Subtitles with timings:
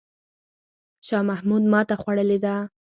[1.07, 2.55] شاه محمود ماته خوړلې ده.